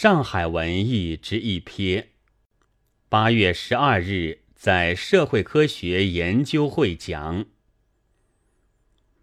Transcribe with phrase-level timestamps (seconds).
[0.00, 2.04] 上海文艺之一瞥，
[3.08, 7.46] 八月十二日在社会科学研究会讲。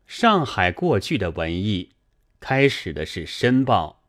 [0.06, 1.92] 上海过去的文艺，
[2.42, 4.04] 开始的是《申报》。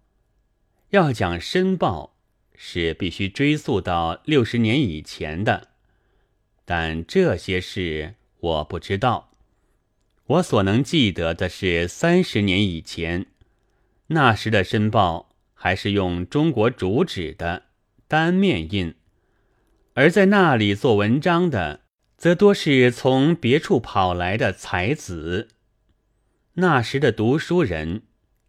[0.91, 2.17] 要讲《申报》，
[2.57, 5.69] 是必须追溯到六十年以前的，
[6.65, 9.31] 但这些事我不知道。
[10.27, 13.27] 我所能记得的是三十年以前，
[14.09, 15.29] 那时的《申报》。
[15.67, 17.65] 还是用中国主纸的
[18.07, 18.95] 单面印，
[19.95, 21.81] 而在那里做文章的，
[22.17, 25.49] 则多是从别处跑来的才子。
[26.53, 28.03] 那时的读书人，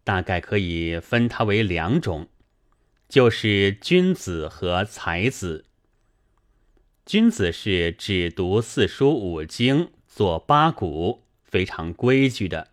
[0.04, 2.28] 大概可以分他为两种，
[3.08, 5.64] 就是君子和才子。
[7.04, 12.68] 君子是只读四书五经，做八股，非常规矩的；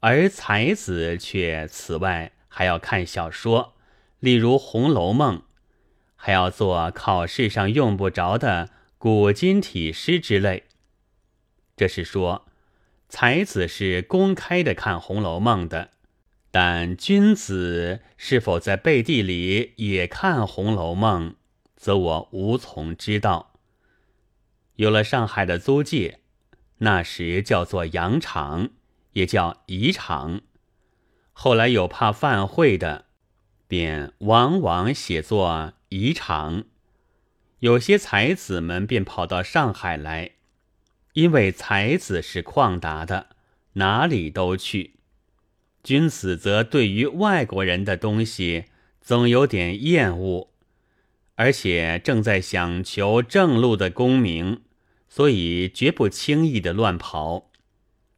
[0.00, 2.32] 而才子却此外。
[2.48, 3.74] 还要看小说，
[4.18, 5.38] 例如《红楼梦》，
[6.16, 10.64] 还要做考试上用不着的古今体诗之类。
[11.76, 12.46] 这是说，
[13.08, 15.90] 才子是公开的看《红楼梦》的，
[16.50, 21.30] 但君子是否在背地里也看《红楼梦》，
[21.76, 23.54] 则我无从知道。
[24.76, 26.20] 有了上海的租界，
[26.78, 28.70] 那时叫做洋场，
[29.12, 30.40] 也叫宜场。
[31.40, 33.04] 后来有怕犯会的，
[33.68, 36.64] 便往往写作遗长。
[37.60, 40.32] 有些才子们便跑到上海来，
[41.12, 43.28] 因为才子是旷达的，
[43.74, 44.94] 哪里都去。
[45.84, 48.64] 君子则对于外国人的东西
[49.00, 50.48] 总有点厌恶，
[51.36, 54.62] 而且正在想求正路的功名，
[55.08, 57.52] 所以绝不轻易的乱跑。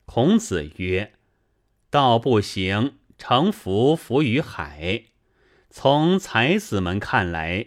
[0.06, 1.12] 孔子曰
[1.90, 5.04] ：“道不行。”成浮浮于海，
[5.68, 7.66] 从才子们看来，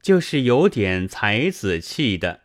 [0.00, 2.42] 就是有点才子气的。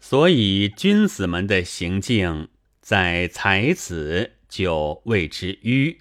[0.00, 2.48] 所以君子们的行径，
[2.80, 5.98] 在才子就谓之迂。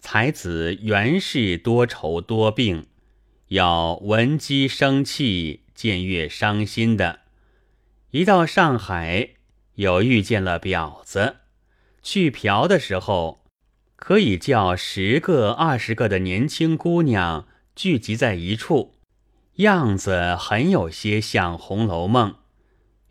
[0.00, 2.88] 才子原是多愁多病，
[3.48, 7.20] 要闻鸡生气，见月伤心的。
[8.10, 9.30] 一到上海，
[9.76, 11.36] 又遇见了婊子，
[12.02, 13.41] 去嫖的时候。
[14.04, 17.46] 可以叫十个、二十个的年轻姑娘
[17.76, 18.96] 聚集在一处，
[19.58, 22.30] 样子很有些像《红楼梦》。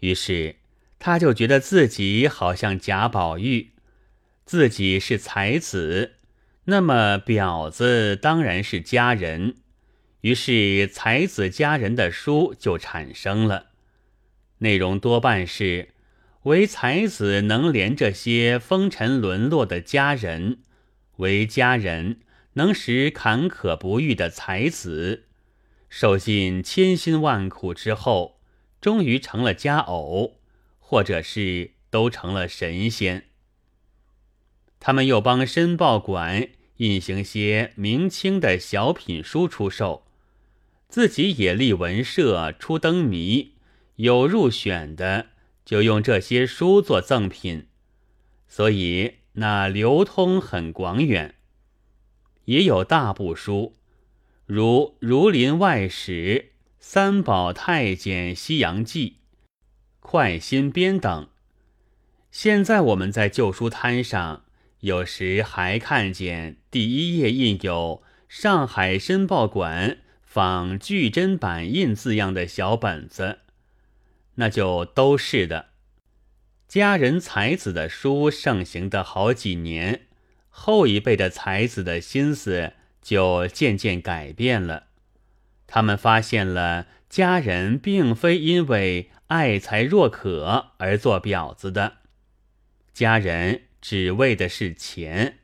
[0.01, 0.57] 于是
[0.99, 3.69] 他就觉得自己好像贾宝玉，
[4.43, 6.15] 自己是才子，
[6.65, 9.55] 那么婊子当然是佳人。
[10.19, 13.67] 于是才子佳人的书就产生了，
[14.57, 15.93] 内容多半是
[16.43, 20.57] 为才子能怜这些风尘沦落的佳人。
[21.21, 22.19] 为佳人
[22.53, 25.25] 能使坎坷不遇的才子，
[25.87, 28.39] 受尽千辛万苦之后，
[28.81, 30.39] 终于成了佳偶，
[30.79, 33.25] 或者是都成了神仙。
[34.79, 40.03] 他们又帮申报馆印行些明清的小品书出售，
[40.89, 43.53] 自己也立文社出灯谜，
[43.97, 45.27] 有入选的
[45.63, 47.67] 就用这些书做赠品，
[48.47, 49.20] 所以。
[49.33, 51.35] 那流通很广远，
[52.45, 53.75] 也有大部书，
[54.45, 56.11] 如《儒林外史》
[56.79, 59.09] 《三宝太监西洋记》
[60.01, 61.29] 《快新编》等。
[62.29, 64.43] 现在我们在旧书摊上，
[64.81, 73.39] 有时还看见第一页印有“上海申报馆仿巨珍版印”字样的小本子，
[74.35, 75.70] 那就都是的。
[76.71, 80.03] 佳人才子的书盛行的好几年，
[80.47, 82.71] 后一辈的才子的心思
[83.01, 84.85] 就渐渐改变了。
[85.67, 91.97] 他们发现了佳人并非因为爱才若渴而做婊子的，
[92.93, 95.39] 佳人只为的是钱。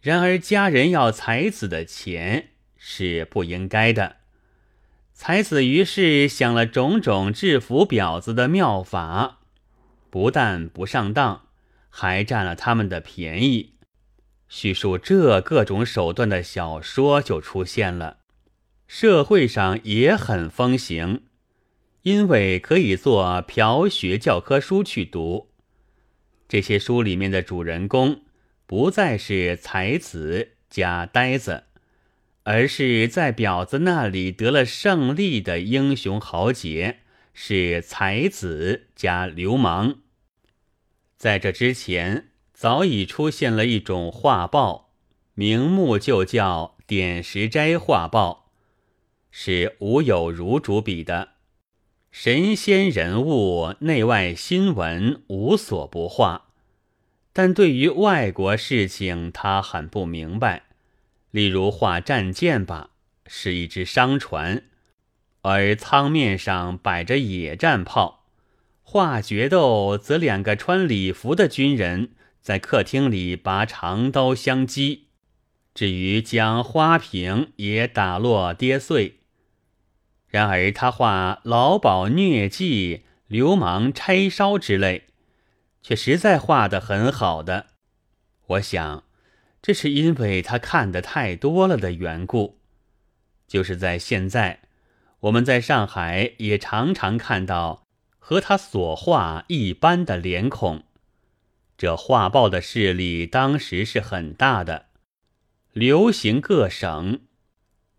[0.00, 4.18] 然而佳人要才子的钱是不应该的。
[5.12, 9.37] 才子于是想了种种制服婊子的妙法。
[10.10, 11.46] 不但不上当，
[11.88, 13.74] 还占了他们的便宜。
[14.48, 18.18] 叙述这各种手段的小说就出现了，
[18.86, 21.22] 社会上也很风行，
[22.02, 25.50] 因为可以做嫖学教科书去读。
[26.48, 28.22] 这些书里面的主人公
[28.66, 31.64] 不再是才子加呆子，
[32.44, 37.00] 而是在婊子那里得了胜利的英雄豪杰。
[37.40, 40.00] 是才子加流氓。
[41.16, 44.90] 在这之前，早已出现了一种画报，
[45.34, 48.50] 名目就叫点石斋画报》，
[49.30, 51.34] 是吴有如主笔的，
[52.10, 56.48] 神仙人物、内外新闻无所不画。
[57.32, 60.64] 但对于外国事情，他很不明白。
[61.30, 62.90] 例如画战舰吧，
[63.28, 64.64] 是一只商船，
[65.48, 68.24] 而舱面上摆着野战炮；
[68.82, 72.10] 画决斗，则两个穿礼服的军人
[72.40, 75.08] 在客厅里拔长刀相击。
[75.74, 79.20] 至于将花瓶也打落跌碎。
[80.26, 85.04] 然而他画老鸨疟疾、流氓拆烧之类。
[85.80, 87.68] 却实在画得很好的，
[88.46, 89.04] 我想，
[89.62, 92.58] 这是因为他看得太多了的缘故。
[93.46, 94.60] 就是在现在，
[95.20, 97.86] 我们在上海也常常看到
[98.18, 100.84] 和他所画一般的脸孔。
[101.76, 104.86] 这画报的势力当时是很大的，
[105.72, 107.20] 流行各省，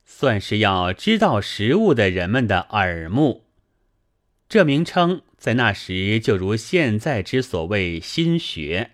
[0.05, 3.45] 算是要知道实物的人们的耳目。
[4.47, 5.21] 这名称。
[5.39, 8.91] 在那时，就如现在之所谓新学，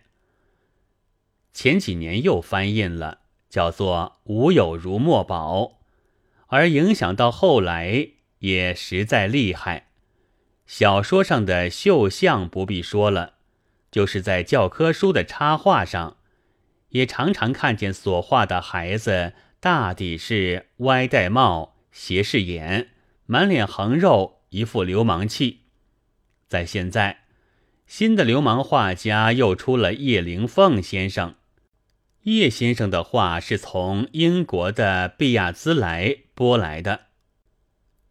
[1.51, 5.61] 前几年又翻印了，叫做《吴有如墨宝》，
[6.45, 8.09] 而影响到后来
[8.45, 9.87] 也实在厉害。
[10.67, 13.33] 小说上的绣像不必说了，
[13.91, 16.17] 就是在教科书的插画上，
[16.89, 22.89] 也常常看见所画的孩子，大抵是歪戴帽、斜视眼、
[23.25, 25.61] 满脸横肉，一副流氓气。
[26.47, 27.21] 在现在，
[27.87, 31.33] 新的流氓画家又出了叶灵凤先生。
[32.23, 37.01] 叶先生的画是从英国的毕亚兹莱拨来的。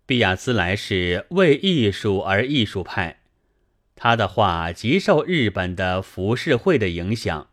[0.07, 3.21] 毕亚兹莱是为艺术而艺术派，
[3.95, 7.49] 他的画极受日本的浮世绘的影响。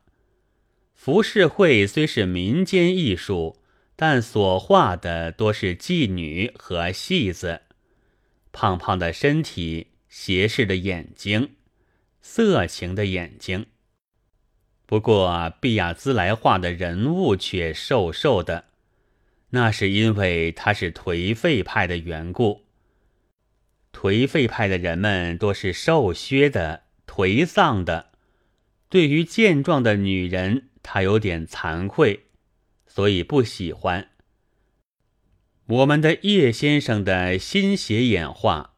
[0.94, 3.58] 浮世绘虽是民间艺术，
[3.96, 7.62] 但所画的多是妓女和戏子，
[8.52, 9.88] 胖胖的身体。
[10.12, 11.52] 斜视的眼睛，
[12.22, 13.68] 色情的眼睛。
[14.86, 18.66] 不过毕亚兹来画的人物却瘦瘦的，
[19.52, 22.66] 那是因为他是颓废派的缘故。
[23.94, 28.12] 颓废派的人们多是瘦削的、颓丧的，
[28.90, 32.28] 对于健壮的女人，他有点惭愧，
[32.88, 34.10] 所以不喜欢。
[35.68, 38.70] 我们的叶先生的新斜眼画。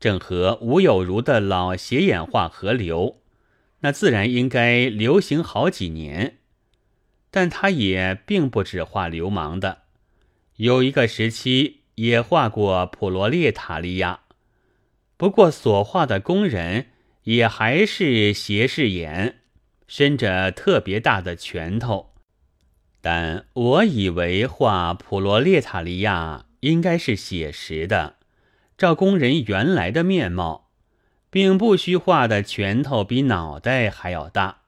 [0.00, 3.22] 正和吴有如的老斜眼画合流，
[3.80, 6.38] 那自然应该流行好几年。
[7.30, 9.83] 但他也并不只画流氓的，
[10.56, 14.20] 有一个时期也画过普罗列塔利亚。
[15.16, 16.88] 不过所画的工人
[17.22, 19.40] 也还是斜视眼，
[19.86, 22.14] 伸着特别大的拳头。
[23.00, 28.16] 但我以为画普罗列塔利亚应该是写实的。
[28.76, 30.70] 照工人原来的面貌，
[31.30, 34.62] 并不需画的拳头比脑袋还要大。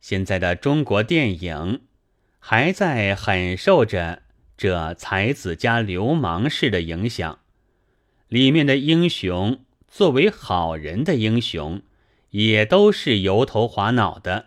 [0.00, 1.82] 现在的中国电影
[2.40, 4.23] 还在很受着
[4.56, 7.40] 这才子加流氓式的影响，
[8.28, 9.58] 里面的英雄
[9.88, 11.82] 作为好人的英雄，
[12.30, 14.46] 也都是油头滑脑的，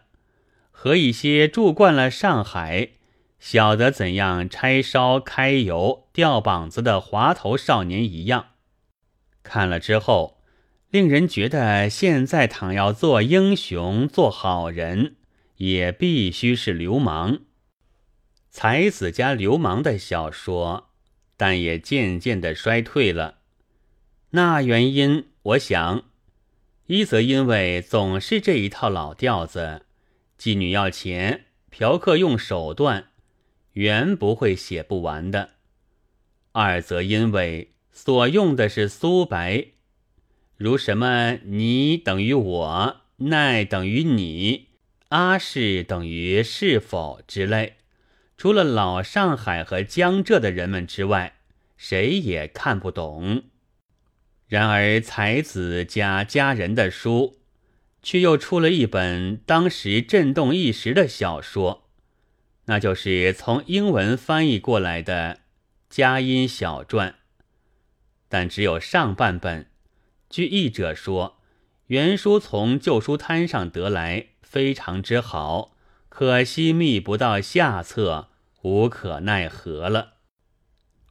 [0.72, 2.92] 和一些住惯了上海。
[3.40, 8.48] 晓得怎样拆烧、开油、吊膀子的滑头少年一样，
[9.44, 10.42] 看了之后，
[10.90, 15.18] 令人觉得现在倘要做英雄、做好人，
[15.58, 17.42] 也必须是流氓。
[18.60, 20.90] 才子加流氓的小说，
[21.38, 23.38] 但也渐渐的衰退了。
[24.32, 26.06] 那原因，我想，
[26.88, 29.84] 一则因为总是这一套老调子：
[30.40, 33.10] 妓女要钱，嫖客用手段。
[33.74, 35.52] 原不会写不完的。
[36.54, 39.68] 二则因为所用的是苏白，
[40.56, 44.70] 如什么你等于我，奈等于你，
[45.10, 47.77] 阿是等于是否之类，
[48.38, 51.38] 除了老上海和江浙的人们之外，
[51.76, 53.46] 谁也看不懂。
[54.48, 57.40] 然而才子家家人的书，
[58.04, 61.90] 却又出了一本当时震动一时的小说。
[62.66, 65.36] 那就是从英文翻译过来的
[65.90, 67.12] 《佳音小传》，
[68.30, 69.68] 但只有上半本。
[70.30, 71.40] 据译者说，
[71.88, 75.77] 原书从旧书摊上得来，非常之好，
[76.20, 78.30] 可惜觅不到下册，
[78.64, 80.14] 无可奈何了。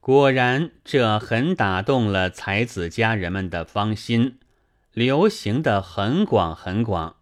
[0.00, 4.40] 果然，这很打动了才子家人们的芳心，
[4.92, 7.18] 流行的很广很广。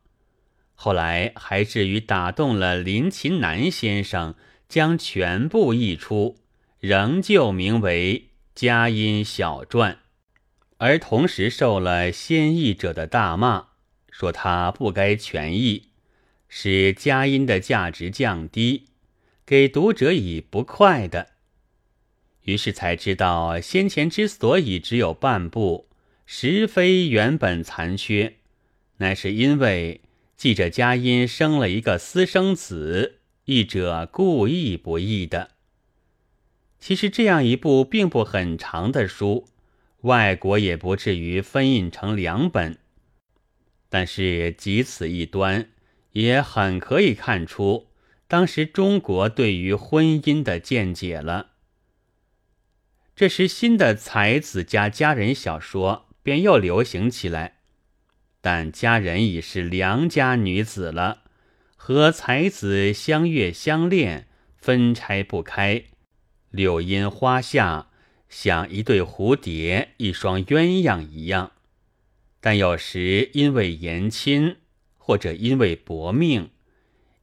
[0.74, 4.34] 后来还至于打动了林琴南先生，
[4.66, 6.38] 将全部译出，
[6.80, 8.18] 仍旧名为
[8.54, 9.92] 《佳音小传》，
[10.78, 13.66] 而同时受了先译者的大骂，
[14.10, 15.90] 说他不该全译，
[16.56, 18.84] 使佳音的价值降低，
[19.44, 21.30] 给读者以不快的。
[22.42, 25.88] 于是才知道，先前之所以只有半部，
[26.24, 28.34] 实非原本残缺，
[28.98, 30.02] 乃是因为
[30.36, 35.50] 记者佳音生了一个私生子，译者故意不译的。
[36.78, 39.48] 其实这样一部并不很长的书，
[40.02, 42.78] 外国也不至于分印成两本。
[43.88, 45.68] 但是即此一端，
[46.14, 47.90] 也很可以看出
[48.26, 51.52] 当时中国对于婚姻的见解了。
[53.14, 57.58] 这时，新的才子加佳人小说便又流行起来，
[58.40, 61.22] 但佳人已是良家女子了，
[61.76, 65.84] 和才子相悦相恋，分拆不开，
[66.50, 67.90] 柳荫花下
[68.28, 71.52] 像一对蝴蝶、一双鸳鸯一样。
[72.40, 74.56] 但有时因为言亲，
[75.06, 76.48] 或者因为薄命，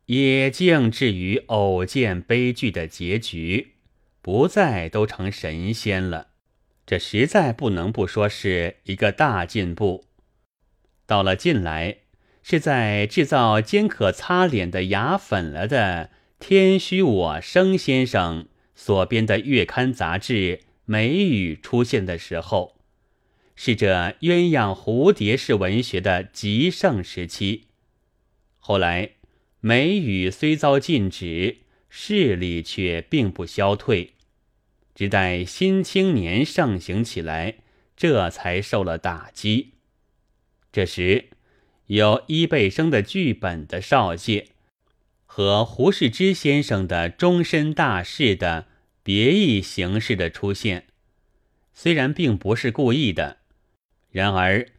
[0.06, 3.72] 也竟至于偶见悲剧的结局。
[4.22, 6.28] 不再都成神仙了，
[6.86, 10.06] 这实在不能不说是一个大进步。
[11.08, 11.98] 到了近来，
[12.44, 22.78] 是在制造兼可擦脸的牙粉了的天虚我生先生所编的月刊杂志《美语》出现的时候，
[23.56, 27.70] 是这鸳鸯蝴蝶式文学的极盛时期。
[28.62, 29.06] 后来，
[29.60, 31.58] 《梅雨》虽遭禁止。
[31.94, 34.14] 势力却并不消退，
[34.96, 37.56] 只待《新青年》盛行起来，
[37.98, 39.74] 这才受了打击。
[40.72, 41.32] 这时，
[41.88, 44.48] 有伊贝生的剧本的少介，
[45.26, 48.68] 和胡适之先生的终身大事的
[49.04, 50.86] 别异形式的出现，
[51.74, 53.40] 虽然并不是故意的，
[54.12, 54.70] 然而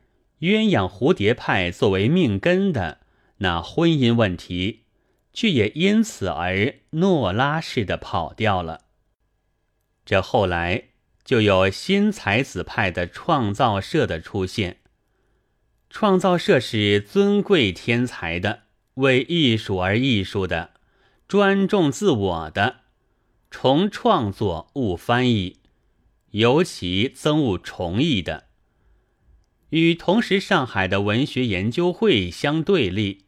[0.40, 3.01] 鸳鸯蝴蝶派作为命根的
[3.42, 4.80] 那婚姻问题。
[5.34, 8.82] 却也因此而诺拉式的跑掉了。
[10.04, 10.90] 这后来
[11.24, 14.80] 就有新才子派的创造社的出现。
[15.88, 18.64] 创造社是尊贵天才的，
[18.96, 20.72] 为艺术而艺术的，
[21.26, 22.80] 专重自我的，
[23.50, 25.60] 重创作勿翻译，
[26.32, 28.48] 尤其憎恶重译的，
[29.70, 33.24] 与同时上海的文学研究会相对立。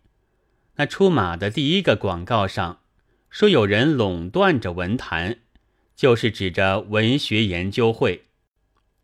[0.76, 2.81] 那出马的第一个广告上
[3.31, 5.38] 说有人垄断着文坛，
[5.95, 8.25] 就是指着文学研究会。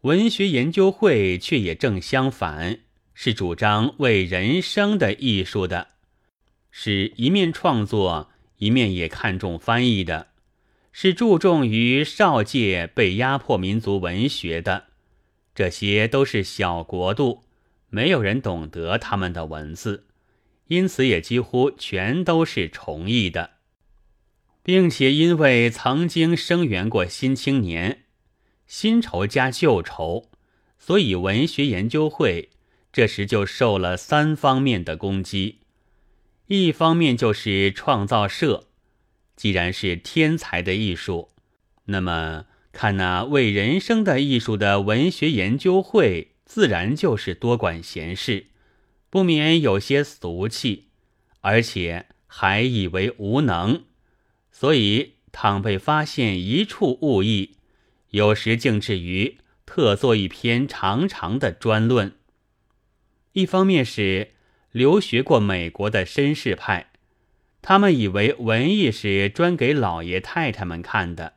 [0.03, 2.79] 文学研究会却也正相反，
[3.13, 5.89] 是主张为人生的艺术的，
[6.71, 10.29] 是一面创作，一面也看重翻译的，
[10.91, 14.85] 是注重于少界被压迫民族文学的。
[15.55, 17.43] 这些都是小国度，
[17.91, 20.07] 没有人懂得他们的文字。
[20.71, 23.55] 因此，也几乎全都是崇义的，
[24.63, 27.93] 并且因为曾经声援过《新青年》，
[28.69, 30.31] 新仇加旧仇，
[30.79, 32.51] 所以文学研究会
[32.93, 35.59] 这时就受了三方面的攻击。
[36.47, 38.69] 一方面就是创造社，
[39.35, 41.31] 既然是天才的艺术，
[41.87, 48.47] 那么看那为人生的艺术的文学研究会，自然就是多管闲事。
[49.11, 50.87] 不免有些俗气，
[51.41, 53.83] 而且还以为无能，
[54.53, 57.57] 所以倘被发现一处误意，
[58.11, 62.13] 有时竟至于特作一篇长长的专论。
[63.33, 64.31] 一方面是
[64.71, 66.91] 留学过美国的绅士派，
[67.61, 71.35] 他们以为文艺是专给老爷太太们看的，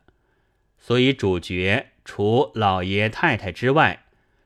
[0.78, 4.04] 所以主角除老爷太太之外，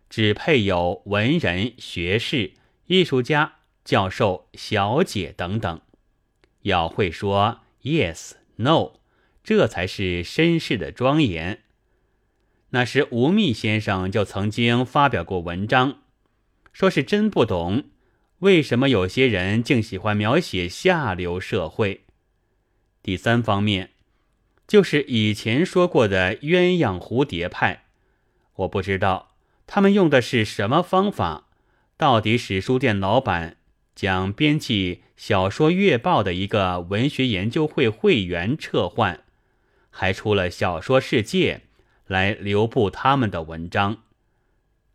[0.09, 2.53] 只配有文人学士。
[2.89, 5.81] 艺术家、教授、小姐等等，
[6.63, 8.93] 要会说 yes、no，
[9.45, 11.61] 这才是绅士的庄严。
[12.71, 15.99] 那时吴宓先生就曾经发表过文章，
[16.73, 17.91] 说是真不懂
[18.39, 22.07] 为什么有些人竟喜欢描写下流社会。
[23.03, 23.91] 第三方面，
[24.67, 27.85] 就是以前说过的鸳鸯蝴蝶派，
[28.55, 29.35] 我不知道
[29.67, 31.48] 他们用的是什么方法。
[31.99, 33.57] 到底史书店老板
[33.97, 39.25] 将编辑小说月报的一个文学研究会会员撤换，
[39.91, 41.63] 还出了小说世界
[42.07, 44.05] 来留布他们的文章。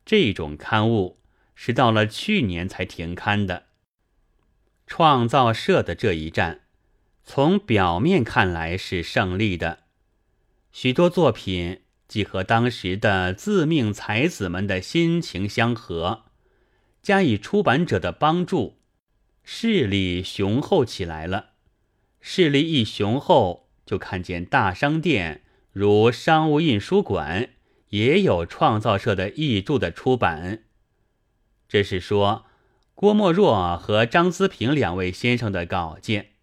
[0.06, 1.20] 这种刊物
[1.54, 3.66] 是到了去年才停刊的。
[4.88, 6.62] 创造社的这一战，
[7.26, 9.80] 从表面看来是胜利的。
[10.72, 16.24] 许多作品既和当时的自命才子们的心情相合，
[17.04, 18.80] 加以出版者的帮助，
[19.44, 21.52] 势力雄厚起来了。
[22.20, 27.50] 势力一雄厚，就看见大商店如商务印书馆
[27.90, 30.64] 也有创造社的译著的出版。
[31.68, 32.48] 这是说。
[32.96, 36.34] 郭沫若和张资平两位先生的稿件。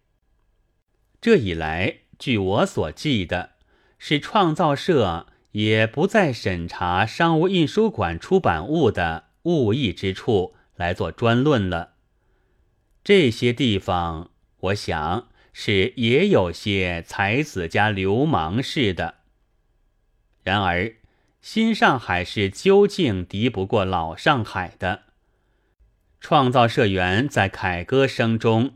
[1.21, 3.51] 这以来，据我所记的，
[3.97, 11.93] 是创造社也不再审查商务印书馆出版物的误译之处来做专论了。
[13.03, 19.15] 这些地方，我想是也有些才子家流氓似的。
[20.43, 20.95] 然而，
[21.41, 25.03] 新上海是究竟敌不过老上海的。
[26.19, 28.75] 创造社员在凯歌声中，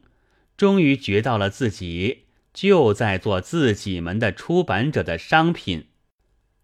[0.57, 5.89] 终于觉到了自己就在做自己们的出版者的商品。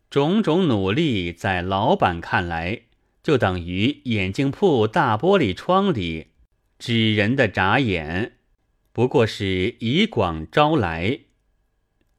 [0.09, 2.81] 种种努力在老板看来，
[3.23, 6.27] 就等于眼镜铺大玻璃窗里
[6.79, 8.37] 纸人的眨眼，
[8.91, 11.19] 不过是以广招来。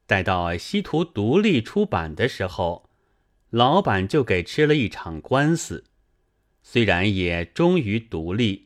[0.05, 2.89] 待到西图独立出版的时候，
[3.49, 5.85] 老板就给吃了一场官司。
[6.61, 8.65] 虽然也终于独立，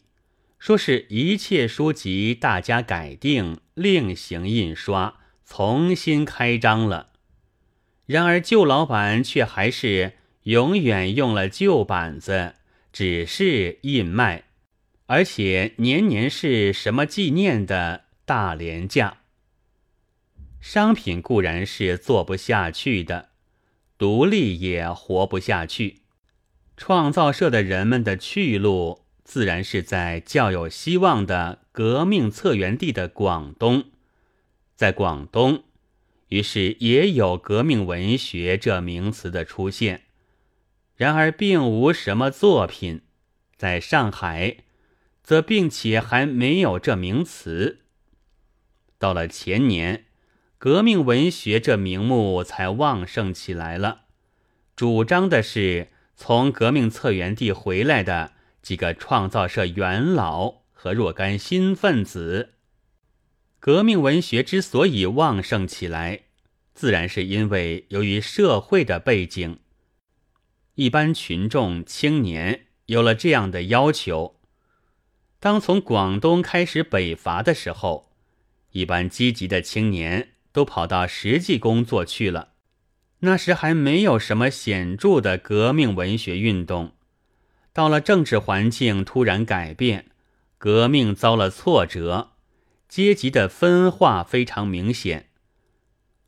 [0.59, 7.09] 说是一切书籍大家改定，另行印刷，重新开张了。
[8.05, 10.13] 然而旧老板却还是
[10.47, 12.55] 永远用了旧板子，
[12.93, 14.45] 只是印卖，
[15.07, 19.17] 而且年年是什么纪念的大廉价。
[20.61, 23.27] 商品固然是做不下去的，
[23.97, 26.03] 独立也活不下去。
[26.77, 33.83] 创造社的人们的去路，自然是在较有希望的革命策源地的广东。
[34.77, 35.65] 在广东，
[36.29, 40.03] 于是也有革命文学这名词的出现。
[40.97, 43.03] 然而，并无什么作品。
[43.55, 44.57] 在上海，
[45.23, 47.79] 则并且还没有这名词。
[48.99, 50.03] 到了前年，
[50.57, 54.01] 革命文学这名目才旺盛起来了，
[54.75, 55.87] 主张的是。
[56.19, 58.31] 从革命策源地回来的
[58.63, 62.55] 几个创造社元老和若干新分子，
[63.59, 66.21] 革命文学之所以旺盛起来，
[66.73, 69.59] 自然是因为由于社会的背景，
[70.77, 74.35] 一般群众青年有了这样的要求：
[75.39, 78.11] 当从广东开始北伐的时候，
[78.73, 82.49] 一般积极的青年都跑到实际工作去了。
[83.21, 86.91] 那时还没有什么显著的革命文学运动，
[87.73, 90.11] 到了政治环境突然改变，
[90.59, 92.33] 革命遭了挫折，
[92.87, 95.29] 阶级的分化非常明显。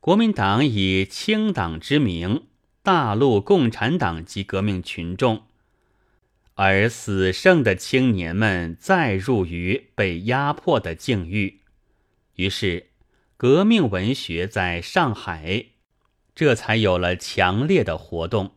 [0.00, 2.46] 国民党以清党之名，
[2.92, 5.44] 大陆共产党及革命群众，
[6.54, 11.60] 而死剩的青年们再入于被压迫的境遇，
[12.34, 12.88] 于是
[13.36, 15.66] 革命文学在上海。
[16.34, 18.56] 这才有了强烈的活动，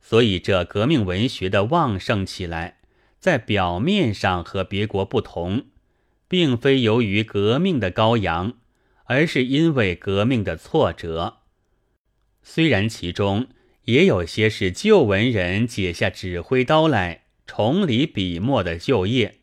[0.00, 2.78] 所以这革命文学的旺盛起来，
[3.18, 5.64] 在表面上和别国不同，
[6.28, 8.52] 并非由于革命的高扬，
[9.06, 11.38] 而是因为革命的挫折。
[12.50, 13.48] 虽然其中
[13.84, 19.34] 也有些是旧文人解下指挥刀来重理笔墨的就业，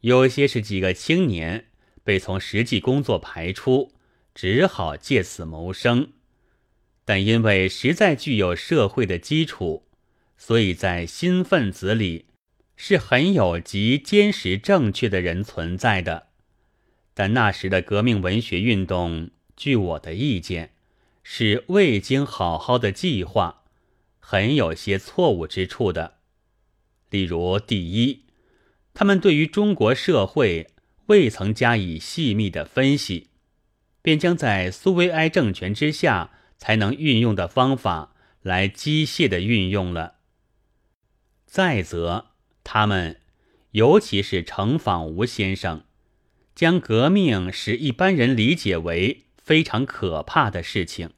[0.00, 1.66] 有些是几个青年
[2.02, 3.92] 被从实际工作排出，
[4.34, 6.14] 只好借此谋生。
[7.04, 9.86] 但因为实在具有社会的基础，
[10.36, 12.26] 所以在新分子里
[12.74, 16.26] 是很有极坚实正确的人存在的。
[17.14, 20.72] 但那时的革命文学运动，据我的意见，
[21.28, 23.64] 是未经好好的计划，
[24.20, 26.18] 很有些错误之处的。
[27.10, 28.26] 例如，第一，
[28.94, 30.68] 他们对于中国社会
[31.06, 33.30] 未曾加以细密的分析，
[34.00, 36.30] 便将在苏维埃政权之下。
[36.58, 40.14] 才能运用的方法来机械的运用了。
[41.44, 42.28] 再则，
[42.64, 43.20] 他们，
[43.72, 45.84] 尤其是程仿吾先生，
[46.54, 51.10] 将革命使一般人理解为非常可怕的事情，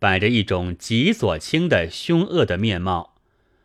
[0.00, 3.14] 摆着一种极左倾的凶恶的面貌，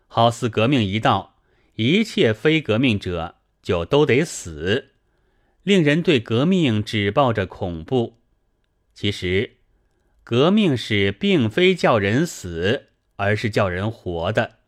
[0.05, 1.37] 好似革命一到，
[1.77, 4.91] 一切非革命者就都得死，
[5.63, 8.19] 令人对革命只抱着恐怖。
[8.93, 9.57] 其实。
[10.25, 12.85] 革命是并非叫人死，
[13.17, 14.59] 而是叫人活的。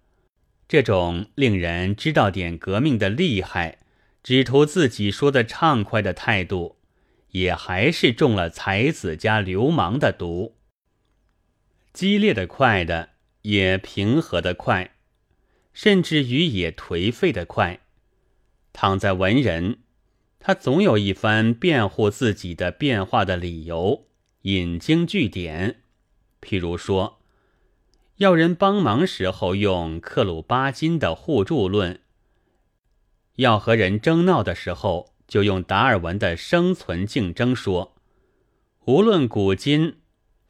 [0.68, 3.78] 这种令人知道点革命的厉害，
[4.22, 6.75] 只图自己说的畅快的态度，
[7.36, 10.56] 也还是中了才子加流氓的毒。
[11.91, 13.10] 激烈的快的，
[13.41, 14.95] 也平和的快，
[15.74, 17.82] 甚至于也颓废的快。
[18.71, 19.80] 躺在文人，
[20.39, 24.08] 他总有一番辩护自己的变化的理由，
[24.43, 25.82] 引经据典。
[26.41, 27.19] 譬如说，
[28.17, 31.98] 要人帮忙时候用克鲁巴金的互助论；
[33.36, 37.96] 要和人争闹的时候，就用达尔文的生存竞争说。
[38.86, 39.98] 无论古今。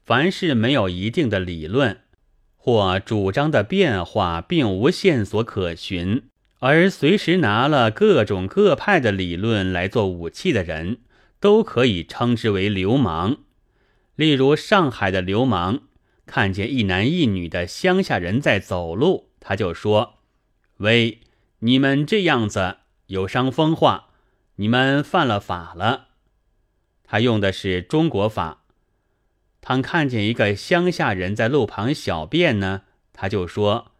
[0.04, 2.02] 凡是没有一定的理论
[2.56, 6.22] 或主张的变化，并无线索可循，
[6.60, 10.98] 而随时拿了各种各派的理论来做武器的人，
[11.40, 13.38] 都可以称之为流氓。
[14.14, 15.80] 例如，上海的流氓
[16.24, 20.20] 看见一男一女的乡下人在走路，他就说
[20.78, 21.18] ：“喂，
[21.58, 22.76] 你们这样子
[23.08, 24.05] 有伤风化，
[24.56, 26.08] 你们犯了法了。”
[27.04, 28.64] 他用的是中国法。
[29.60, 33.92] 当看见一个乡下人在路旁小便呢，他就说：“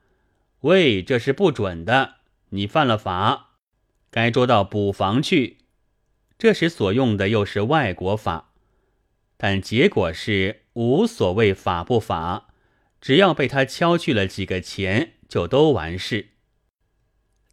[0.62, 2.16] 喂，这是不准的，
[2.50, 3.54] 你犯了法，
[4.10, 5.58] 该捉到捕房去。”
[6.38, 8.52] 这时所用的又是外国法，
[9.36, 12.48] 但结果是无所谓法不法，
[13.00, 16.28] 只要被他敲去了几个钱，就都完事。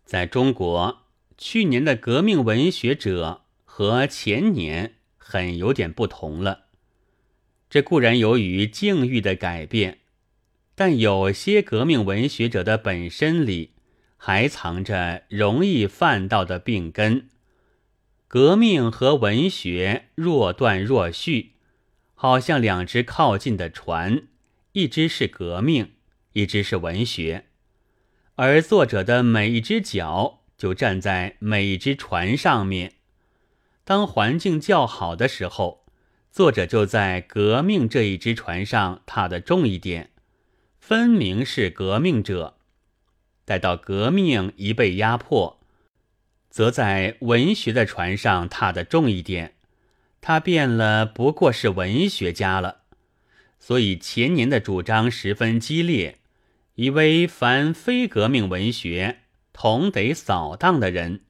[0.04, 1.03] 在中国，
[1.38, 6.66] 去年的革命文学者和前年很有点不同了。
[7.70, 10.00] 这固然由于境遇的改变，
[10.76, 13.74] 但有些革命文学者的本身里
[14.16, 17.30] 还藏着容易犯到的病根。
[18.28, 21.54] 革命和文学若断若续，
[22.14, 24.28] 好像两只靠近的船，
[24.72, 25.94] 一只是革命，
[26.34, 27.46] 一只是文学，
[28.36, 32.94] 而作者的每一只脚就站在每一只船上面。
[33.84, 35.84] 当环境较好的时候。
[36.32, 40.10] 作者就在革命这一只船上踏得重一点，
[40.80, 42.56] 分明是革命者；
[43.46, 45.60] 待到革命一被压迫，
[46.50, 49.54] 则在文学的船上踏得重一点，
[50.22, 52.78] 他变了，不过是文学家了。
[53.60, 56.18] 所以前年的主张十分激烈，
[56.74, 59.20] 以为凡非革命文学，
[59.54, 61.22] 同得扫荡的人，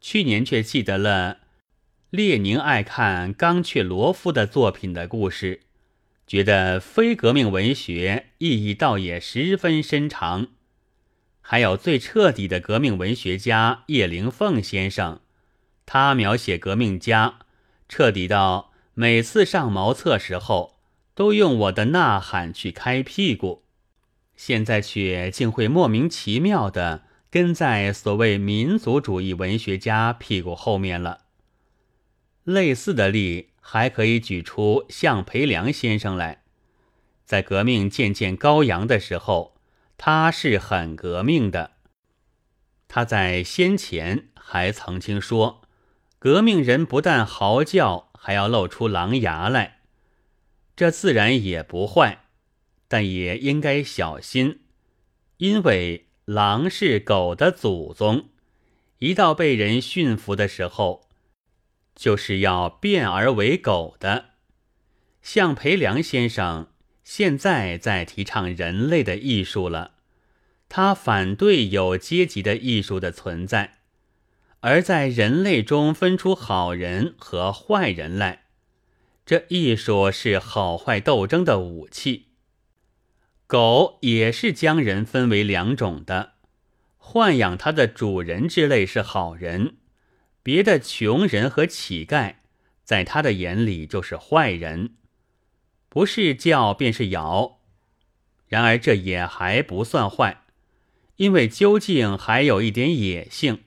[0.00, 1.38] 去年却记得了。
[2.10, 5.62] 列宁爱看冈却罗夫的作品的故事，
[6.26, 10.48] 觉得非革命文学意义倒也十分深长。
[11.40, 15.20] 还有最彻底的革命文学家叶灵凤先生，
[15.84, 17.40] 他描写革命家，
[17.88, 20.78] 彻底到每次上茅厕时候
[21.14, 23.64] 都用我的呐喊去开屁股，
[24.36, 31.24] 现在却竟会莫名其妙的跟在所谓民族主义文学家屁股后面了。
[32.44, 36.42] 类似的例还可以举出向培良先生来，
[37.24, 39.56] 在革命渐渐高扬的时候，
[39.98, 41.72] 他是很革命的。
[42.86, 45.62] 他在先前还曾经说，
[46.20, 49.80] 革命人不但嚎叫，还要露出狼牙来，
[50.76, 52.26] 这自然也不坏，
[52.86, 54.60] 但也应该小心，
[55.38, 58.30] 因为狼是狗的祖宗，
[58.98, 61.08] 一到被人驯服的时候。
[61.94, 64.30] 就是要变而为狗的，
[65.22, 66.72] 向培良先生
[67.04, 69.92] 现在在提倡人类的艺术了。
[70.68, 73.78] 他反对有阶级的艺术的存在，
[74.60, 78.46] 而在人类中分出好人和坏人来。
[79.24, 82.25] 这艺术是好坏斗争的武器。
[83.46, 86.32] 狗也是将人分为两种的，
[86.98, 89.76] 豢养它的主人之类是好人。
[90.42, 92.36] 别的穷人和乞丐，
[92.84, 94.94] 在他的眼里就是坏人，
[95.88, 97.58] 不是叫便是咬。
[98.46, 100.42] 然而这也还不算坏，
[101.16, 103.64] 因为究竟还有一点野性。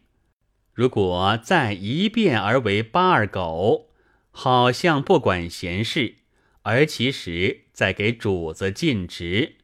[0.74, 3.90] 如果再一变而为八二狗，
[4.32, 6.16] 好像不管闲事，
[6.62, 9.58] 而其实在给主子尽职，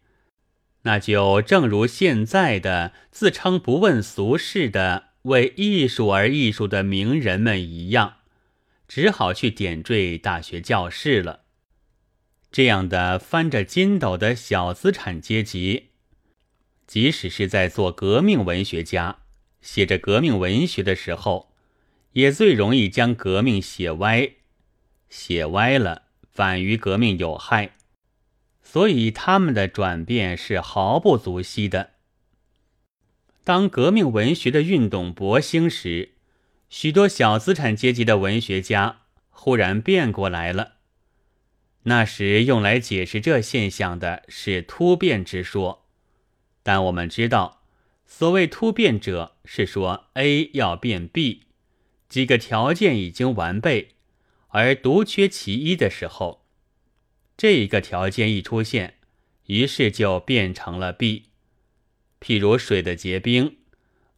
[0.85, 5.15] 那就正如现在的自称不问俗事的。
[5.25, 8.17] 为艺术而艺术的名人们一样，
[8.87, 11.45] 只好去点缀大学教室了。
[12.51, 15.87] 这样的翻着筋斗的小资产阶级，
[16.85, 19.17] 即使是在做革命文学家、
[19.63, 21.51] 写着革命文学的时候，
[22.11, 24.29] 也最容易将革命写歪，
[25.09, 27.77] 写歪了反于革命有害，
[28.75, 31.91] 所以他们的转变是毫不足惜的。
[33.45, 36.09] 当革命文学的运动勃兴时，
[36.67, 40.73] 许多小资产阶级的文学家忽然变过来了。
[41.83, 45.85] 那时用来解释这现象的是突变之说，
[46.61, 47.61] 但我们知道，
[48.05, 51.43] 所谓突变者是说 A 要变 B，
[52.09, 53.91] 几个条件已经完备，
[54.49, 56.44] 而独缺其一的时候，
[57.37, 58.95] 这一个条件一出现，
[59.47, 61.25] 于是就变成了 B。
[62.21, 63.57] 譬如水的结冰，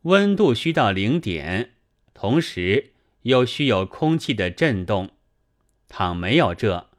[0.03, 1.71] 温度需到零点，
[2.13, 5.09] 同时又需有空气的震动，
[5.89, 6.89] 倘没有这。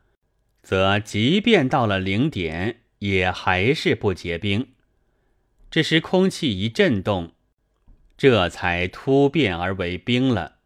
[0.60, 4.74] 则即便到了零点，也还是不结冰。
[5.70, 7.32] 这时空气一震动，
[8.18, 10.56] 这才突变而为冰了。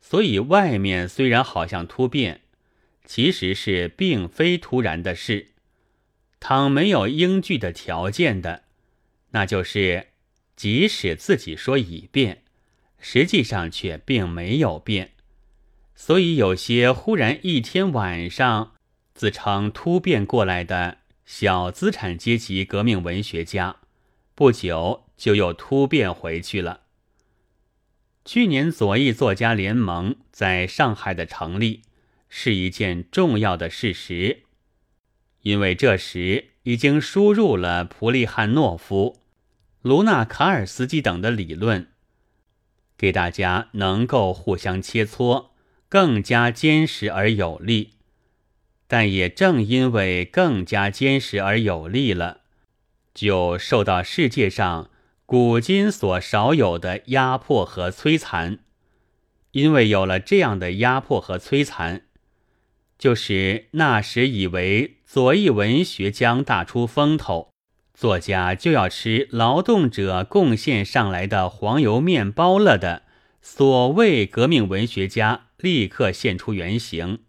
[0.00, 2.42] 所以外面虽然好像突变，
[3.06, 5.52] 其实是并非突然的事。
[6.38, 8.64] 倘没有应具的条件的，
[9.30, 10.08] 那就是
[10.54, 12.42] 即使自己说已变，
[12.98, 15.12] 实际上却并没有变。
[15.94, 18.74] 所以有些忽然一天晚上。
[19.14, 23.76] 自称突变过来的小资产阶级革命文学家，
[24.34, 26.82] 不久就又突变回去了。
[28.26, 31.84] 去年左翼作家联盟在上海的成立
[32.28, 34.42] 是一件重要的事实，
[35.42, 39.20] 因为这时已经输入了普利汉诺夫、
[39.82, 41.88] 卢纳卡尔斯基等的理论，
[42.98, 45.50] 给大家能够互相切磋，
[45.88, 47.92] 更加坚实而有力。
[48.88, 52.42] 但也正因为更加坚实而有力了，
[53.14, 54.90] 就受到世界上
[55.24, 58.58] 古今所少有的压迫和摧残。
[59.52, 62.02] 因为有了这样的压迫和摧残，
[62.98, 67.50] 就是那时以为左翼文学将大出风头，
[67.92, 73.02] 作家就要吃劳动者贡献上来的黄油面包了的
[73.40, 77.20] 所谓革命文学家，立刻现出原形。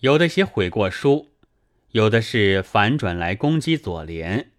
[0.00, 1.30] 有的写悔过书，
[1.92, 4.50] 有的是反转来攻击左联，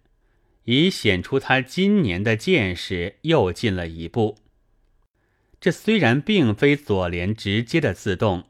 [0.64, 4.38] 以显出他今年的见识又进了一步。
[5.60, 8.44] 这虽然并非左联直接的自动，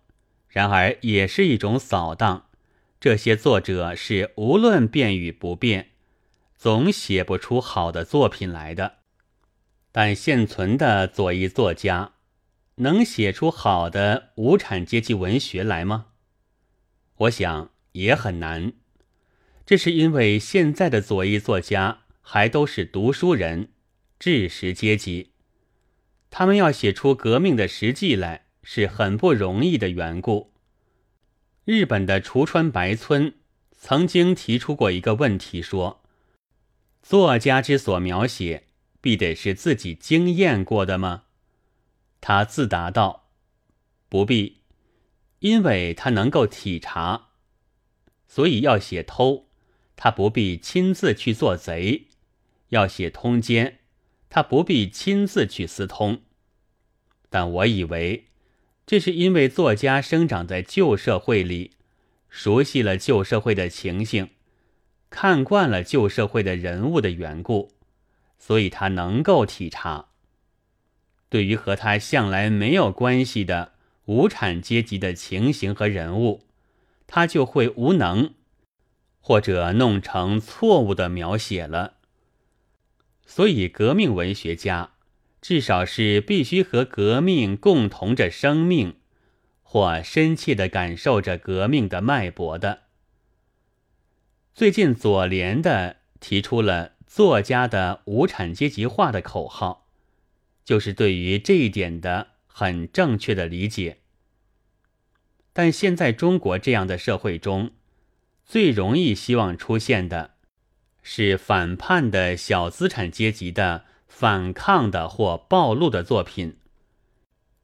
[0.57, 2.47] 然而也是一种扫荡。
[2.99, 5.91] 这些作者是无论变与不变，
[6.57, 8.95] 总写不出好的作品来的。
[9.93, 12.13] 但现存的左翼作家，
[12.77, 16.07] 能写出好的无产阶级文学来吗？
[17.17, 18.73] 我想也很难，
[19.67, 23.69] 这是因为现在的左翼作家还都是读书人、
[24.19, 25.33] 知识阶级，
[26.31, 30.53] 他们要写出革命的实际来是很不容易的缘故。
[31.65, 33.33] 日本的橱川白村
[33.71, 36.03] 曾经提出过一个问题，说：
[37.01, 38.65] 作家之所描写，
[39.01, 41.27] 必得是自己经验过的吗？
[42.21, 43.29] 他自答道：
[44.09, 44.63] 不必。
[45.39, 47.29] 因为他能够体察，
[48.27, 49.47] 所以要写偷，
[49.95, 52.09] 他不必亲自去做贼；
[52.71, 53.79] 要写通奸，
[54.29, 56.23] 他不必亲自去私通。
[57.29, 58.26] 但我以为，
[58.87, 61.73] 这是因为作家生长在旧社会里，
[62.29, 64.31] 熟悉了旧社会的情形，
[65.11, 67.73] 看惯了旧社会的人物的缘故，
[68.39, 70.07] 所以他能够体察。
[71.29, 73.73] 对于和他向来没有关系的。
[74.07, 76.45] 无产阶级的情形和人物，
[77.09, 78.35] 他就会无能，
[79.21, 81.95] 或者弄成错误的描写了。
[83.27, 84.93] 所以，革命文学家
[85.47, 88.97] 至少是必须和革命共同着生命，
[89.63, 92.81] 或深切的感受着革命的脉搏的。
[94.57, 99.87] 最近，左联的提出了作家的无产阶级化的口号，
[100.65, 102.31] 就是对于这一点的。
[102.49, 103.99] 很正确的理解，
[105.53, 107.71] 但现在中国这样的社会中，
[108.45, 110.33] 最容易希望出现的，
[111.05, 113.85] 是反叛的小资产阶级的
[114.19, 116.57] 反抗的或暴露的作品，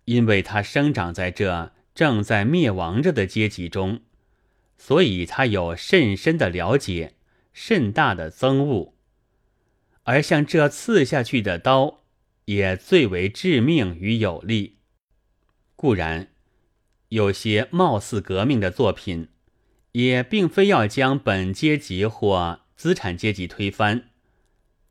[0.04, 4.02] 因为他生长在这正在灭亡着的阶级中，
[4.76, 7.14] 所以他有甚深的了解，
[7.54, 8.92] 甚大的憎恶，
[10.02, 12.02] 而像这刺下去的刀，
[12.44, 14.76] 也最为致命与有力。
[15.74, 16.28] 固然，
[17.08, 19.28] 有些貌似革命的作品，
[19.92, 24.10] 也并非要将本阶级或资产阶级推翻，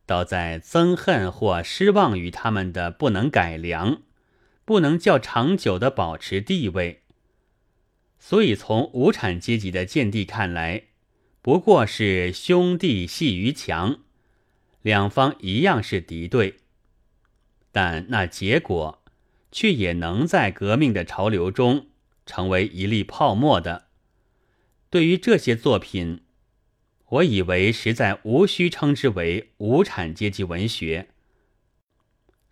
[0.05, 4.01] 倒在憎恨或失望于他们的不能改良，
[4.65, 7.03] 不能较长久的保持地位。
[8.19, 10.83] 所以，从无产阶级的见地看来，
[11.41, 13.99] 不过是兄弟戏于墙，
[14.81, 16.57] 两方一样是敌对，
[17.71, 18.99] 但那结果。
[19.53, 21.87] 却也能在革命的潮流中
[22.25, 23.87] 成为一粒泡沫的。
[24.89, 26.21] 对于这些作品，
[27.12, 31.10] 我以为实在无需称之为无产阶级文学。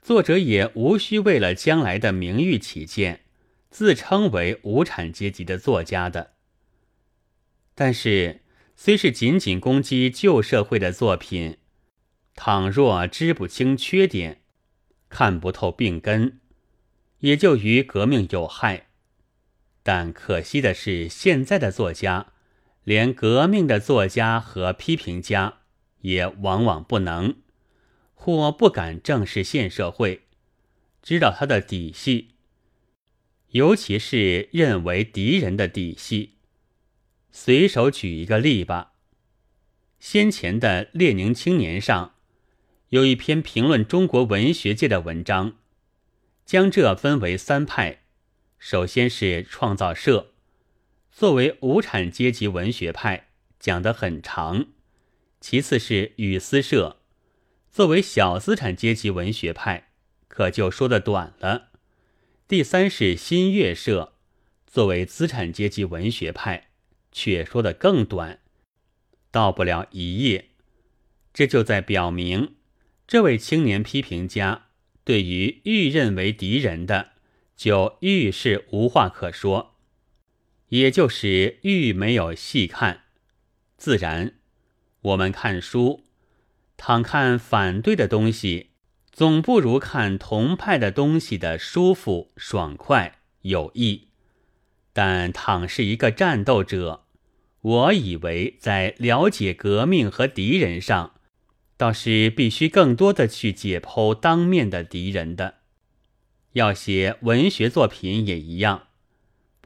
[0.02, 3.22] 作者也无需为了将来的名誉起见，
[3.70, 6.34] 自称为无产阶级的作家的。
[7.74, 8.42] 但是，
[8.76, 11.58] 虽是仅仅攻击旧社会的作品，
[12.36, 14.42] 倘若知不清缺点，
[15.08, 16.42] 看不透病根，
[17.20, 18.88] 也就于革命有害。
[19.84, 22.34] 但可惜的是，现在的作家，
[22.90, 25.60] 连革命的作家和批评家，
[26.02, 27.36] 也往往不能。
[28.16, 30.24] 或不敢正视现社会，
[31.04, 32.30] 知道他的底细，
[33.50, 36.38] 尤其是认为敌人的底细。
[37.32, 38.94] 随手举一个例吧。
[40.00, 42.16] 先前的《列宁青年》上
[42.88, 45.58] 有一篇评论中国文学界的文章，
[46.44, 48.02] 将这分为三派：
[48.58, 50.34] 首先是创造社，
[51.20, 53.28] 作为无产阶级文学派，
[53.60, 54.68] 讲得很长；
[55.42, 57.02] 其次是语丝社。
[57.70, 59.90] 作为小资产阶级文学派，
[60.30, 61.72] 可就说的短了。
[62.48, 64.14] 第三是新月社，
[64.66, 66.70] 作为资产阶级文学派，
[67.12, 68.40] 却说的更短，
[69.30, 70.52] 到不了一页。
[71.34, 72.56] 这就在表明，
[73.06, 74.68] 这位青年批评家
[75.04, 77.10] 对于愈认为敌人的，
[77.58, 79.76] 就愈是无话可说，
[80.70, 83.04] 也就是愈没有细看。
[83.78, 84.34] 自然，
[85.02, 86.04] 我们看书。
[86.78, 88.70] 倘看反对的东西，
[89.12, 94.08] 总不如看同派的东西的舒服、爽快、有益。
[94.94, 97.06] 但倘是一个战斗者，
[97.62, 101.16] 我以为在了解革命和敌人上，
[101.76, 105.56] 倒是必须更多的去解剖当面的敌人的。
[106.54, 108.88] 要写文学作品也一样，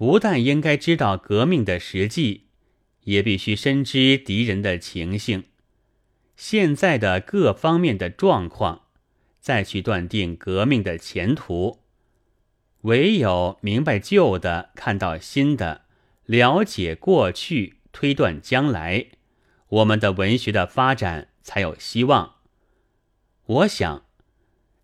[0.04, 2.48] 不但应该知道革命的实际，
[3.06, 5.46] 也必须深知敌人的情形。
[6.36, 8.82] 现在的各方面的状况，
[9.39, 11.80] 再去断定革命的前途。
[12.82, 15.84] 唯有明白旧的，看到新的，
[16.26, 19.06] 了解过去，推断将来，
[19.70, 22.34] 我们的文学的发展才有希望。
[23.46, 24.04] 我想，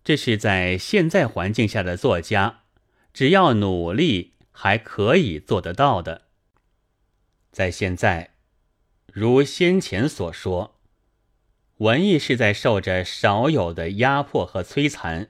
[0.01, 2.61] 这是在现在环境下的作家，
[3.13, 6.23] 只要努力，还可以做得到的。
[7.49, 8.31] 在现在，
[9.13, 10.75] 如先前所说。
[11.77, 15.29] 文艺是在受着少有的压迫和摧残，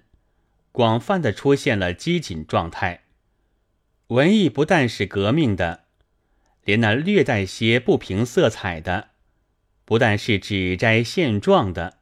[0.72, 3.04] 广泛的出现了激进状态。
[4.08, 5.84] 文艺不但是革命的，
[6.64, 9.10] 连那略带些不平色彩的，
[9.86, 12.00] 不但是指摘现状的，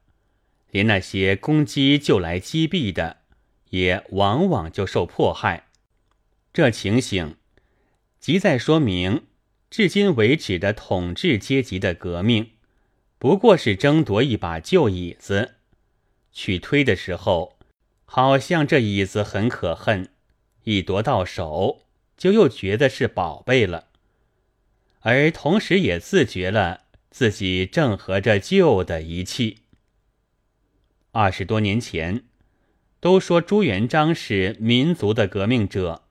[0.71, 3.17] 连那些攻击就来击毙的，
[3.71, 5.66] 也往往就受迫害。
[6.57, 7.35] 这情形，
[8.19, 9.27] 即在说明
[9.69, 12.53] 至今为止的统治阶级的革命。
[13.19, 15.57] 不过是争夺一把旧椅子，
[16.31, 17.59] 去推的时候，
[18.05, 20.09] 好像这椅子很可恨，
[20.63, 21.83] 一夺到手
[22.17, 23.89] 就又觉得是宝贝了，
[25.01, 29.59] 而同时也自觉了自己正合着旧的一气。
[31.11, 32.23] 二十多年前，
[32.99, 36.05] 都说朱元璋是民族的革命者，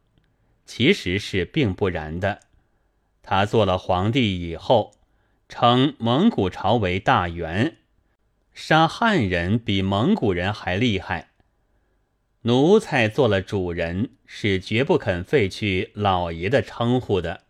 [0.66, 2.40] 其实是并不然的。
[3.22, 4.92] 他做了皇帝以后。
[5.48, 7.76] 称蒙古朝为大元，
[8.52, 11.28] 杀汉人比蒙古人还厉害。
[12.42, 17.42] 奴才做了主人，是绝不肯废去老爷的称呼的。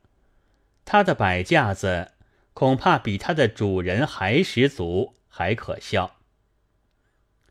[0.84, 2.12] 他的摆架子
[2.52, 6.16] 恐怕比他的主人还十足，还可笑。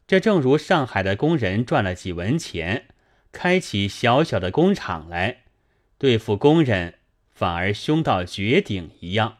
[0.06, 2.86] 这正如上海的工人赚了几文钱，
[3.32, 5.44] 开起小小的工厂来，
[5.97, 6.95] 对付工人
[7.34, 9.38] 反而凶到绝顶一样。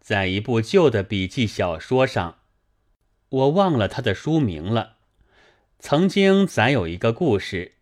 [0.00, 2.38] 在一部旧的笔记小说上，
[3.28, 4.96] 我忘了他的书名了。
[5.78, 7.74] 曾经载有一个故事，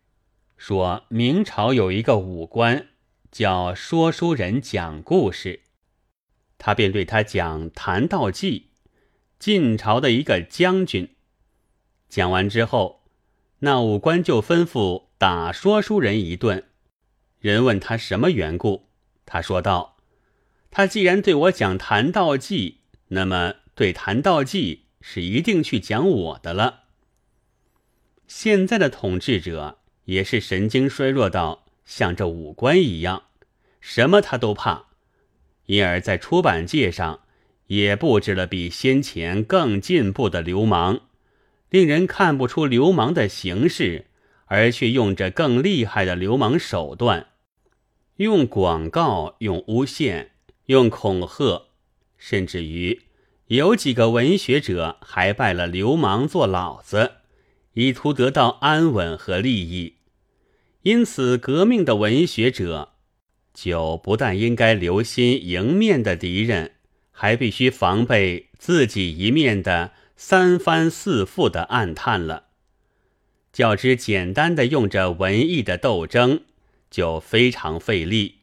[0.57, 2.89] 说明朝有一个武官
[3.31, 5.61] 叫说书人讲故事，
[6.57, 8.71] 他便对他讲谈道济，
[9.39, 11.15] 晋朝的一个将军。
[12.09, 13.03] 讲完之后，
[13.59, 16.65] 那武官就吩咐打说书人一顿。
[17.47, 18.89] 人问他什么缘故，
[19.25, 19.95] 他说道。
[20.69, 26.83] 他既然对我讲《谈道济》，那么对《谈道济》是一定去讲我的了。
[28.27, 33.23] 现在的统治者也是神经衰弱到像这五官一样，
[33.79, 34.87] 什么他都怕，
[35.67, 37.21] 因而，在出版界上
[37.67, 40.99] 也布置了比先前更进步的流氓，
[41.69, 44.07] 令人看不出流氓的形式，
[44.47, 47.27] 而却用着更厉害的流氓手段。
[48.17, 50.31] 用广告，用诬陷，
[50.65, 51.67] 用恐吓，
[52.17, 53.03] 甚至于
[53.47, 57.11] 有几个文学者还拜了流氓做老子，
[57.73, 59.97] 以图得到安稳和利益。
[60.81, 62.93] 因此，革命的文学者
[63.53, 66.71] 就不但应该留心迎面的敌人，
[67.11, 72.45] 还必须防备自己一面的三番四复的暗探了。
[73.53, 76.41] 较之简单的用着文艺的斗争，
[76.89, 78.39] 就非常费力，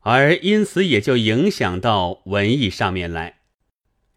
[0.00, 3.40] 而因此也就影响到文艺上面来。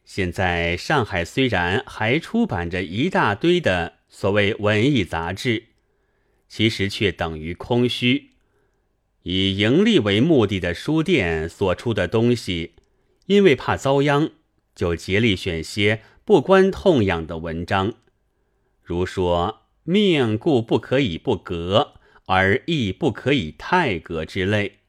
[0.03, 5.70] 现在上海虽然还出版着一大堆的所谓文艺杂志。
[6.47, 8.30] 其实却等于空虚。
[9.24, 12.76] 以盈利为目的的书店所出的东西，
[13.26, 14.30] 因为怕遭殃，
[14.76, 17.95] 就竭力选些不关痛痒的文章，
[18.84, 21.94] 如说“命故不可以不革，
[22.26, 24.80] 而亦不可以太格”之类。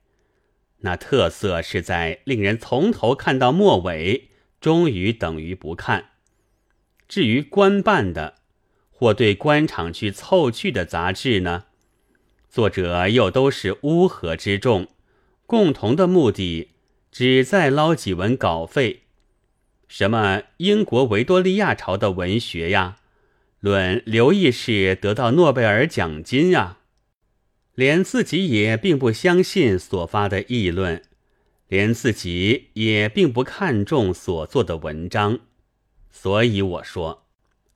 [0.80, 4.28] 那特色是在令人从头看到末尾，
[4.60, 6.10] 终于等于不看。
[7.08, 8.34] 至于官办的，
[8.90, 11.64] 或对官场去凑趣的杂志呢？
[12.48, 14.88] 作者又都是乌合之众，
[15.44, 16.70] 共同的目的
[17.10, 19.02] 只在捞几文稿费。
[19.88, 22.96] 什么英国维多利亚朝的文学呀，
[23.60, 26.78] 论刘义士得到诺贝尔奖金呀，
[27.76, 31.02] 连自己也并不相信所发的议论，
[31.68, 35.38] 连自己也并不看重所做的文章。
[36.10, 37.22] 所以我说。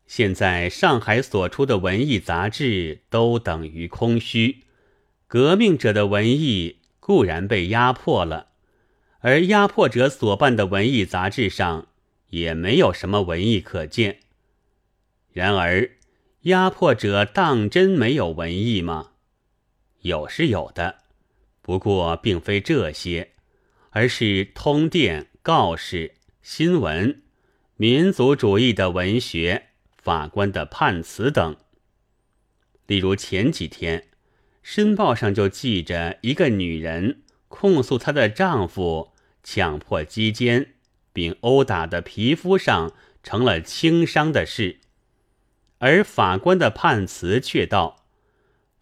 [0.06, 4.64] 现在上海所出的文艺杂志都等于空虚，
[5.28, 8.48] 革命者的文艺固然被压迫了，
[9.20, 11.86] 而压迫者所办的文艺杂志上
[12.30, 14.18] 也没有什么文艺可见。
[15.32, 15.92] 然而，
[16.40, 19.09] 压迫者当真没有文艺吗？
[20.02, 20.98] 有是有的，
[21.62, 23.32] 不过并非这些，
[23.90, 27.22] 而是通电、告示、新闻、
[27.76, 29.66] 民族主义的文学。
[30.02, 31.56] 法官的判词等，
[32.86, 34.00] 例如前几天，
[34.62, 40.76] 《申报》上就记着一个女人控诉她的丈夫强迫击奸，
[41.12, 44.80] 并殴打的皮肤上成了轻伤的事，
[45.76, 47.99] 而法官的判词却道：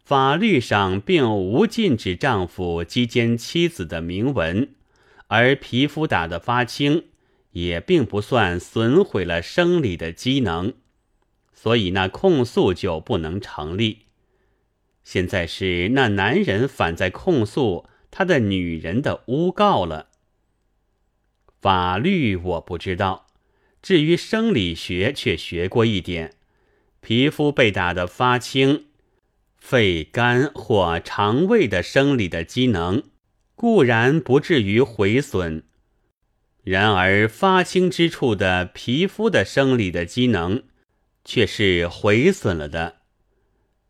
[0.08, 4.70] 法律上并无禁止丈夫击奸妻子的明文，
[5.26, 7.08] 而皮肤打得发青，
[7.50, 10.72] 也并不算损毁了生理的机能。
[11.52, 14.06] 所以那控诉就不能成立。
[15.04, 20.08] 现在是那男人反在控诉他的女人的诬告了。
[21.60, 23.26] 法律我不知道，
[23.82, 26.32] 至于生理学却学过一点。
[27.02, 28.86] 皮肤被打得发青，
[29.58, 33.02] 肺、肝或肠胃的生理的机能
[33.54, 35.64] 固然不至于毁损，
[36.62, 40.62] 然而发青之处的皮肤的生理的机能。
[41.24, 43.02] 却是毁损了的，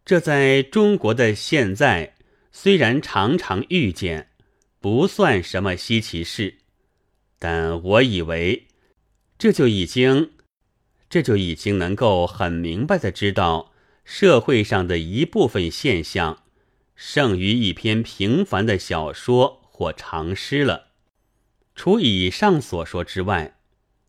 [0.04, 2.16] 这在中国的现在
[2.50, 4.30] 虽然常常遇见，
[4.80, 6.58] 不算什么稀奇事，
[7.38, 8.66] 但我以为
[9.38, 10.32] 这就已经，
[11.08, 13.72] 这就已经能够很明白的知道
[14.10, 16.42] 社会上的一部分现象，
[16.96, 20.86] 胜于一篇平凡的小说或长诗了。
[21.74, 23.58] 除以上所说之外，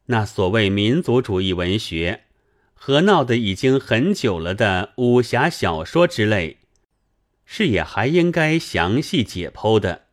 [0.06, 2.22] 那所谓民族主义文学。
[2.74, 6.60] 和闹得已经很久了的武侠小说之类，
[7.46, 10.04] 是也还应该详细解剖的，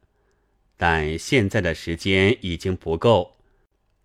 [0.76, 3.36] 但现在的时间已经不够，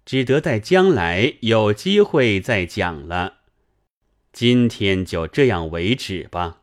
[0.06, 3.41] 只得待将来有机会再讲了。
[4.32, 6.61] 今天就这样为止吧。